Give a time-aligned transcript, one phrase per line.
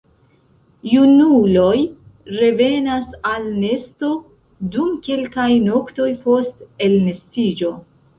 [0.91, 1.73] Junuloj
[2.37, 4.09] revenas al nesto
[4.77, 7.71] dum kelkaj noktoj post elnestiĝo.